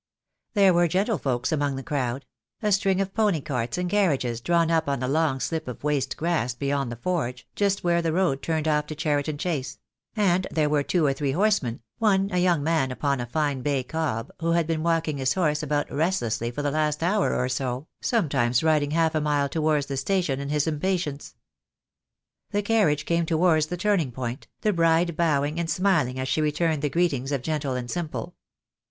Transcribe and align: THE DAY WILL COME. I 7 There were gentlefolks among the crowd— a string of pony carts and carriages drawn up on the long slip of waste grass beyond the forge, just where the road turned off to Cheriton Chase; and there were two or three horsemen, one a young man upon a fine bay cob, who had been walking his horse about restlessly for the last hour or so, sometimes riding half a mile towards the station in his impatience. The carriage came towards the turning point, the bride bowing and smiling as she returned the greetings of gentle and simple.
THE 0.55 0.61
DAY 0.61 0.71
WILL 0.71 0.71
COME. 0.71 0.71
I 0.71 0.73
7 0.73 0.73
There 1.05 1.13
were 1.13 1.17
gentlefolks 1.27 1.51
among 1.51 1.75
the 1.75 1.83
crowd— 1.83 2.25
a 2.63 2.71
string 2.71 3.01
of 3.01 3.13
pony 3.13 3.39
carts 3.39 3.77
and 3.77 3.87
carriages 3.87 4.41
drawn 4.41 4.71
up 4.71 4.89
on 4.89 4.99
the 4.99 5.07
long 5.07 5.39
slip 5.39 5.67
of 5.67 5.83
waste 5.83 6.17
grass 6.17 6.55
beyond 6.55 6.91
the 6.91 6.95
forge, 6.95 7.47
just 7.55 7.83
where 7.83 8.01
the 8.01 8.11
road 8.11 8.41
turned 8.41 8.67
off 8.67 8.87
to 8.87 8.95
Cheriton 8.95 9.37
Chase; 9.37 9.77
and 10.15 10.47
there 10.49 10.69
were 10.71 10.81
two 10.81 11.05
or 11.05 11.13
three 11.13 11.33
horsemen, 11.33 11.81
one 11.99 12.31
a 12.33 12.39
young 12.39 12.63
man 12.63 12.89
upon 12.89 13.19
a 13.21 13.27
fine 13.27 13.61
bay 13.61 13.83
cob, 13.83 14.31
who 14.39 14.53
had 14.53 14.65
been 14.65 14.81
walking 14.81 15.19
his 15.19 15.35
horse 15.35 15.61
about 15.61 15.91
restlessly 15.93 16.49
for 16.49 16.63
the 16.63 16.71
last 16.71 17.03
hour 17.03 17.35
or 17.35 17.47
so, 17.47 17.85
sometimes 18.01 18.63
riding 18.63 18.89
half 18.89 19.13
a 19.13 19.21
mile 19.21 19.47
towards 19.49 19.85
the 19.85 19.97
station 19.97 20.39
in 20.39 20.49
his 20.49 20.65
impatience. 20.65 21.35
The 22.49 22.63
carriage 22.63 23.05
came 23.05 23.27
towards 23.27 23.67
the 23.67 23.77
turning 23.77 24.11
point, 24.11 24.47
the 24.61 24.73
bride 24.73 25.15
bowing 25.15 25.59
and 25.59 25.69
smiling 25.69 26.17
as 26.19 26.27
she 26.27 26.41
returned 26.41 26.81
the 26.81 26.89
greetings 26.89 27.31
of 27.31 27.43
gentle 27.43 27.75
and 27.75 27.87
simple. 27.91 28.33